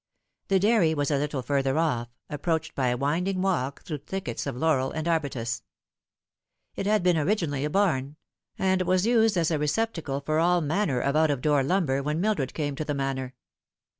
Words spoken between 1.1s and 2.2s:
a little further off,